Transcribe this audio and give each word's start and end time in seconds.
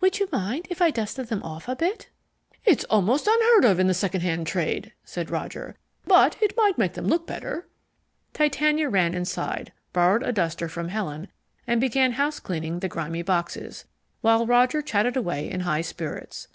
"Would 0.00 0.18
you 0.18 0.30
mind 0.32 0.66
if 0.70 0.80
I 0.80 0.90
dusted 0.90 1.28
them 1.28 1.42
off 1.42 1.68
a 1.68 1.76
bit?" 1.76 2.08
"It's 2.64 2.84
almost 2.84 3.28
unheard 3.30 3.66
of 3.66 3.78
in 3.78 3.86
the 3.86 3.92
second 3.92 4.22
hand 4.22 4.46
trade," 4.46 4.94
said 5.04 5.28
Roger; 5.28 5.76
"but 6.06 6.38
it 6.42 6.56
might 6.56 6.78
make 6.78 6.94
them 6.94 7.06
look 7.06 7.26
better." 7.26 7.68
Titania 8.32 8.88
ran 8.88 9.12
inside, 9.12 9.74
borrowed 9.92 10.22
a 10.22 10.32
duster 10.32 10.70
from 10.70 10.88
Helen, 10.88 11.28
and 11.66 11.82
began 11.82 12.12
housecleaning 12.12 12.78
the 12.78 12.88
grimy 12.88 13.20
boxes, 13.20 13.84
while 14.22 14.46
Roger 14.46 14.80
chatted 14.80 15.18
away 15.18 15.50
in 15.50 15.60
high 15.60 15.82
spirits. 15.82 16.48